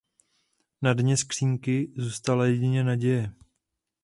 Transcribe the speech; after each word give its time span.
Na 0.81 0.93
dně 0.93 1.17
skříňky 1.17 1.91
zůstala 1.95 2.45
jedině 2.45 2.83
naděje. 2.83 3.33